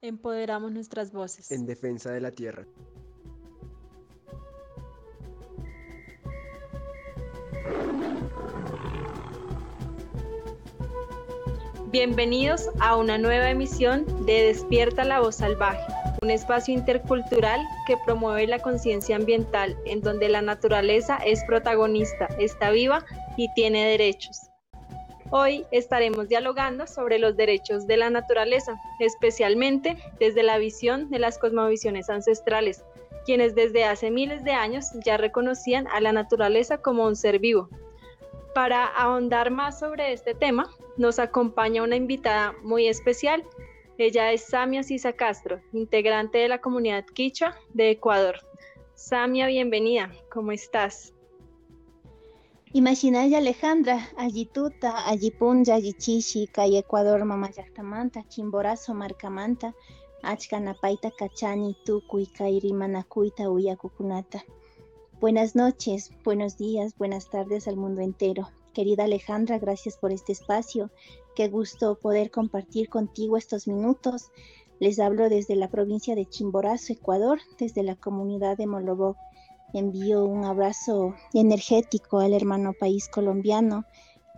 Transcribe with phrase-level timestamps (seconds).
[0.00, 1.50] Empoderamos nuestras voces.
[1.50, 2.64] En defensa de la tierra.
[11.90, 15.82] Bienvenidos a una nueva emisión de Despierta la Voz Salvaje,
[16.22, 22.70] un espacio intercultural que promueve la conciencia ambiental en donde la naturaleza es protagonista, está
[22.70, 23.04] viva
[23.36, 24.47] y tiene derechos.
[25.30, 31.38] Hoy estaremos dialogando sobre los derechos de la naturaleza, especialmente desde la visión de las
[31.38, 32.84] cosmovisiones ancestrales,
[33.26, 37.68] quienes desde hace miles de años ya reconocían a la naturaleza como un ser vivo,
[38.58, 43.44] para ahondar más sobre este tema, nos acompaña una invitada muy especial.
[43.98, 48.40] Ella es Samia Sisa Castro, integrante de la comunidad Quichua de Ecuador.
[48.94, 50.10] Samia, bienvenida.
[50.28, 51.14] ¿Cómo estás?
[52.78, 59.74] Imaginay Alejandra, Allituta, Allipunja, Allichishi, Kay Ecuador, Mamayactamanta, Chimborazo, Marcamanta,
[60.22, 64.44] Achkanapaita, Cachani, Tukuy, Kairi, Uyakukunata.
[65.20, 68.48] Buenas noches, buenos días, buenas tardes al mundo entero.
[68.72, 70.92] Querida Alejandra, gracias por este espacio.
[71.34, 74.30] Qué gusto poder compartir contigo estos minutos.
[74.78, 79.16] Les hablo desde la provincia de Chimborazo, Ecuador, desde la comunidad de Moloboc.
[79.74, 83.84] Envío un abrazo energético al hermano país colombiano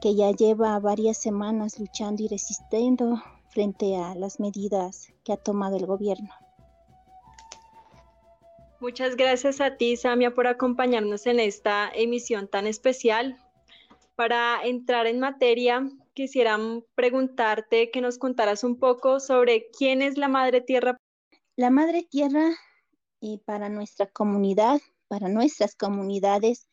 [0.00, 5.76] que ya lleva varias semanas luchando y resistiendo frente a las medidas que ha tomado
[5.76, 6.30] el gobierno.
[8.80, 13.36] Muchas gracias a ti, Samia, por acompañarnos en esta emisión tan especial.
[14.16, 16.58] Para entrar en materia, quisiera
[16.94, 20.96] preguntarte que nos contaras un poco sobre quién es la Madre Tierra.
[21.56, 22.52] La Madre Tierra
[23.20, 24.80] eh, para nuestra comunidad,
[25.10, 26.68] para nuestras comunidades,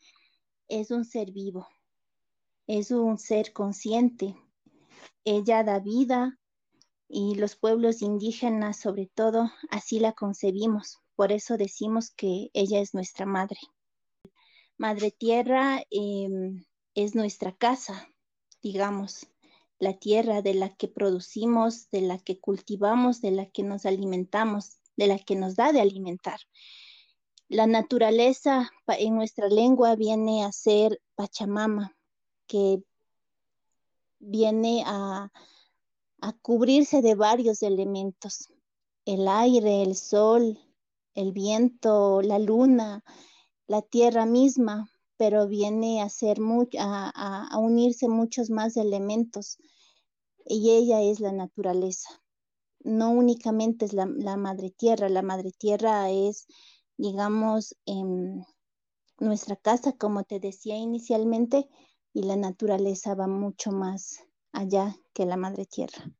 [0.68, 1.66] es un ser vivo,
[2.66, 4.34] es un ser consciente.
[5.24, 6.38] Ella da vida
[7.08, 12.94] y los pueblos indígenas, sobre todo, así la concebimos por eso decimos que ella es
[12.94, 13.58] nuestra madre.
[14.76, 18.08] Madre Tierra em, es nuestra casa,
[18.62, 19.26] digamos,
[19.80, 24.78] la tierra de la que producimos, de la que cultivamos, de la que nos alimentamos,
[24.96, 26.38] de la que nos da de alimentar.
[27.48, 31.96] La naturaleza en nuestra lengua viene a ser Pachamama,
[32.46, 32.82] que
[34.18, 35.32] viene a,
[36.20, 38.52] a cubrirse de varios elementos,
[39.04, 40.58] el aire, el sol,
[41.14, 43.04] el viento, la luna,
[43.66, 46.38] la tierra misma, pero viene a, ser
[46.78, 49.58] a, unirse muchos más elementos
[50.46, 52.08] y ella es la naturaleza.
[52.80, 56.46] No únicamente es la, madre tierra, la madre tierra es,
[56.98, 58.44] digamos, em,
[59.18, 61.68] nuestra casa, como te decía inicialmente,
[62.12, 66.10] y la naturaleza va mucho más allá que la madre tierra.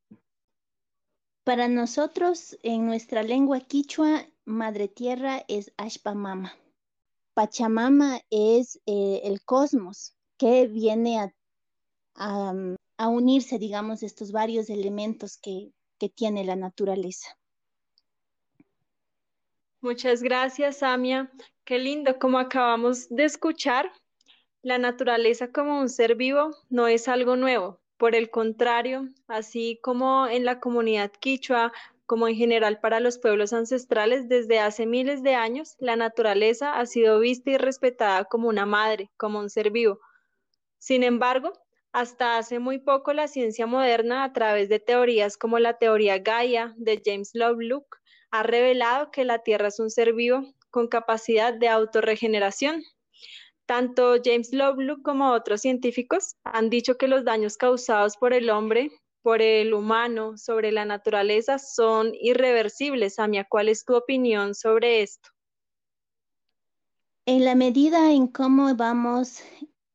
[1.44, 6.52] Para nosotros, en nuestra lengua quichua, Madre Tierra es Ashpamama.
[7.34, 11.34] Pachamama es eh, el cosmos que viene a,
[12.96, 17.37] a, unirse, digamos, estos varios elementos que, que tiene la naturaleza.
[19.80, 21.30] Muchas gracias, Samia.
[21.64, 23.92] Qué lindo, como acabamos de escuchar,
[24.60, 27.80] la naturaleza como un ser vivo no es algo nuevo.
[27.96, 31.72] Por el contrario, así como en la comunidad quichua
[32.06, 36.86] como en general para los pueblos ancestrales, desde hace miles de años, la naturaleza ha
[36.86, 40.00] sido vista y respetada como una madre, como un ser vivo.
[40.78, 41.52] Sin embargo,
[41.92, 46.74] hasta hace muy poco la ciencia moderna, a través de teorías como la teoría Gaia
[46.78, 47.98] de James Lovelock,
[48.30, 52.84] ha revelado que la Tierra es un ser vivo con capacidad de autorregeneración.
[53.66, 58.90] Tanto James Lovelock como otros científicos han dicho que los daños causados por el hombre
[59.22, 63.16] por el humano sobre la naturaleza son irreversibles.
[63.16, 65.28] Samia, ¿cuál es tu opinión sobre esto?
[67.26, 69.42] En la medida en cómo vamos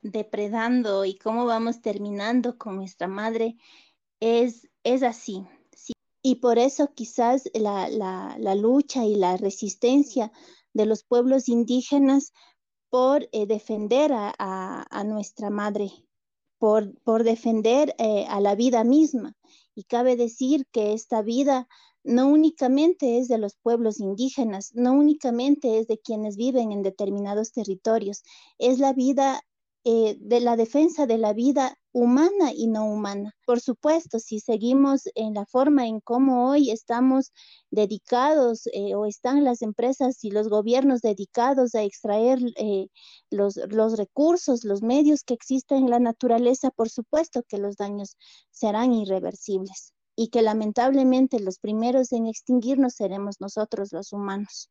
[0.02, 3.56] depredando y cómo vamos terminando con nuestra madre,
[4.20, 5.44] es, es así.
[6.24, 10.32] Y por eso quizás la, lucha y la resistencia
[10.74, 12.34] de los pueblos indígenas
[12.90, 15.92] por eh, defender a nuestra madre
[17.04, 19.36] por, defender eh, a la vida misma.
[19.76, 21.68] Y cabe decir que esta vida
[22.06, 27.52] no únicamente es de los pueblos indígenas, no únicamente es de quienes viven en determinados
[27.52, 28.24] territorios,
[28.60, 29.42] es la vida
[29.86, 33.34] eh, de la defensa de la vida humana y no humana.
[33.46, 37.34] Por supuesto, si seguimos en la forma en cómo hoy estamos
[37.70, 42.88] dedicados eh, o están las empresas y los gobiernos dedicados a extraer eh,
[43.30, 48.16] los, los recursos, los medios que existen en la naturaleza, por supuesto que los daños
[48.52, 49.94] serán irreversibles.
[50.16, 54.70] y que lamentablemente los primeros en extinguirnos seremos nosotros los humanos.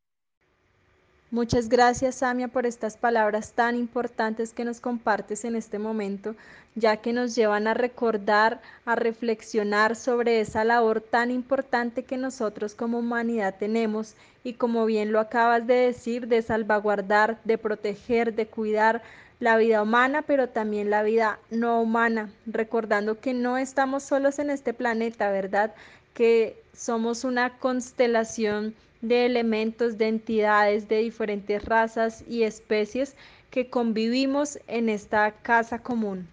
[1.32, 6.36] Muchas gracias, Samia, por estas palabras tan importantes que nos compartes en este momento,
[6.74, 12.74] ya que nos llevan a recordar, a reflexionar sobre esa labor tan importante que nosotros
[12.74, 14.14] como humanidad tenemos
[14.44, 19.02] y como bien lo acabas de decir, de salvaguardar, de proteger, de cuidar
[19.40, 24.50] la vida humana, pero también la vida no humana, recordando que no estamos solos en
[24.50, 25.74] este planeta, ¿verdad?
[26.12, 33.14] Que somos una constelación de elementos, de entidades de diferentes razas y especies
[33.50, 36.26] que convivimos en esta casa común.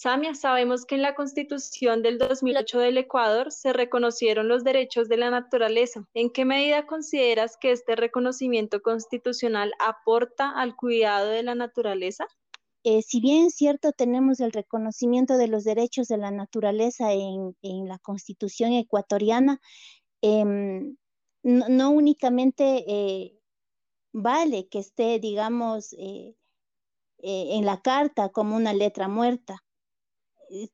[0.00, 5.16] Samia, sabemos que en la Constitución del 2008 del Ecuador se reconocieron los derechos de
[5.16, 6.04] la naturaleza.
[6.14, 12.28] ¿En qué medida consideras que este reconocimiento constitucional aporta al cuidado de la naturaleza?
[12.84, 17.54] Eh, si bien es cierto, tenemos el reconocimiento de los derechos de la naturaleza en,
[17.88, 19.60] la Constitución ecuatoriana,
[20.22, 20.67] em,
[21.48, 23.38] no, únicamente eh,
[24.12, 26.36] vale que esté, digamos, eh,
[27.18, 29.64] eh, en la carta como una letra muerta.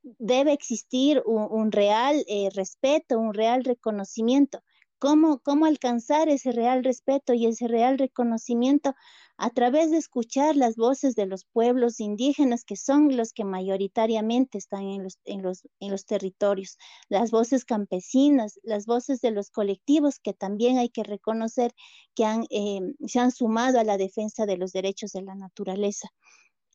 [0.01, 2.23] Debe existir un real
[2.53, 4.63] respeto, un real reconocimiento.
[5.05, 8.95] ¿Cómo, ¿Cómo alcanzar ese real respeto y ese real reconocimiento?
[9.37, 14.57] A través de escuchar las voces de los pueblos indígenas, que son los que mayoritariamente
[14.57, 20.89] están en los, territorios, las voces campesinas, las voces de los colectivos, que también hay
[20.89, 21.75] que reconocer
[22.15, 26.09] que eh, se han sumado a la defensa de los derechos de la naturaleza.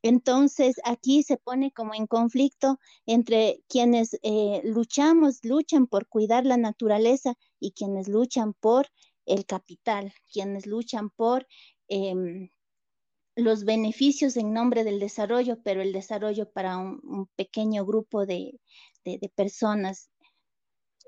[0.03, 6.57] Entonces, aquí se pone como en conflicto entre quienes eh, luchamos, luchan por cuidar la
[6.57, 8.89] naturaleza y quienes luchan por
[9.27, 11.47] el capital, quienes luchan por
[11.89, 12.51] em,
[13.37, 18.61] los beneficios en nombre del desarrollo, pero el desarrollo para un, pequeño grupo de,
[19.35, 20.11] personas.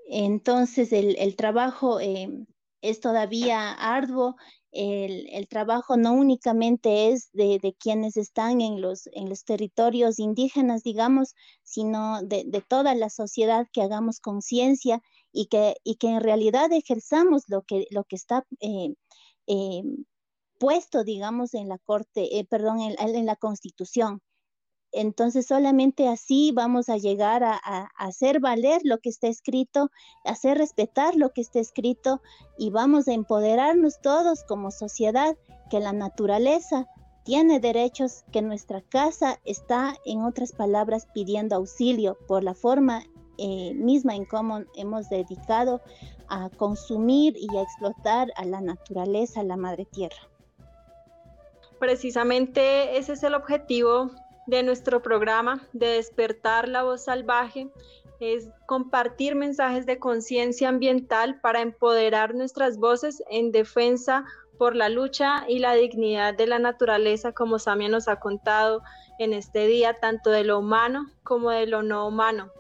[0.07, 2.47] Entonces, el, trabajo em,
[2.83, 4.37] es todavía arduo
[4.73, 11.35] el, trabajo no únicamente es de, quienes están en los, en los territorios indígenas, digamos,
[11.63, 17.45] sino de, toda la sociedad que hagamos conciencia y que, y que en realidad ejerzamos
[17.49, 18.95] lo que, lo que está eh,
[19.47, 19.83] eh,
[20.59, 24.23] puesto, digamos, en la Corte, eh, perdón, en la Constitución.
[24.93, 27.57] Entonces solamente así vamos a llegar a,
[27.97, 29.91] hacer valer lo que está escrito,
[30.25, 32.21] hacer respetar lo que está escrito
[32.59, 35.37] y vamos a empoderarnos todos como sociedad
[35.71, 36.87] que la naturaleza
[37.25, 43.05] tiene derechos, que nuestra casa está, en otras palabras, pidiendo auxilio por la forma
[43.39, 45.81] eh, misma en cómo hemos dedicado
[46.29, 50.29] a consumir y a explotar a la naturaleza, a la madre tierra.
[51.79, 54.11] Precisamente ese es el objetivo
[54.47, 57.69] de nuestro programa de despertar la voz salvaje
[58.21, 64.25] es compartir mensajes de conciencia ambiental para empoderar nuestras voces en defensa
[64.59, 68.83] por la lucha y la dignidad de la naturaleza, como Samia nos ha contado
[69.19, 72.53] en este día, tanto de lo humano como de lo no humano.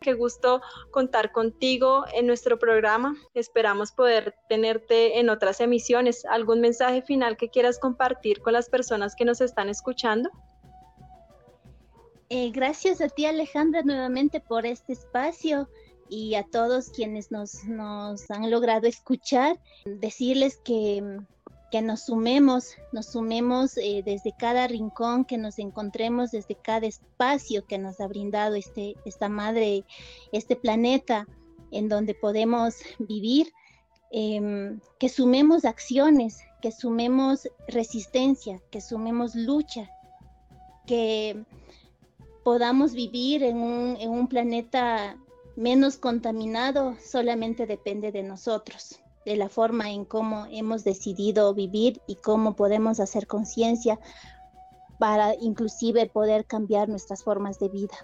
[0.00, 3.16] Qué gusto contar contigo en nuestro programa.
[3.34, 6.24] Esperamos poder tenerte en otras emisiones.
[6.24, 10.30] ¿Algún mensaje final que quieras compartir con las personas que nos están escuchando?
[12.30, 15.68] Eh, gracias a ti Alejandra nuevamente por este espacio
[16.08, 19.60] y a todos quienes nos, nos han logrado escuchar.
[19.84, 21.20] Decirles que
[21.70, 27.64] que nos sumemos, nos sumemos eh, desde cada rincón, que nos encontremos desde cada espacio
[27.64, 29.84] que nos ha brindado este, esta madre,
[30.32, 31.26] este planeta
[31.70, 33.52] en donde podemos vivir,
[34.10, 39.88] em, que sumemos acciones, que sumemos resistencia, que sumemos lucha,
[40.86, 41.44] que
[42.42, 45.16] podamos vivir en un, en un planeta
[45.54, 52.16] menos contaminado, solamente depende de nosotros de la forma en cómo hemos decidido vivir y
[52.16, 53.98] cómo podemos hacer conciencia
[54.98, 57.94] para inclusive poder cambiar nuestras formas de vida.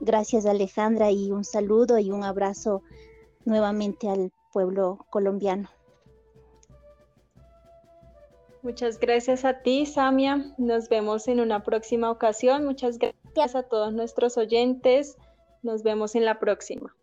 [0.00, 2.82] Gracias Alejandra y un saludo y un abrazo
[3.44, 5.68] nuevamente al pueblo colombiano.
[8.62, 10.52] Muchas gracias a ti, Samia.
[10.58, 12.64] Nos vemos en una próxima ocasión.
[12.64, 15.16] Muchas gracias a todos nuestros oyentes.
[15.62, 16.94] Nos vemos en la próxima.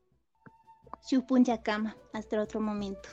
[2.14, 3.10] Hasta otro momento.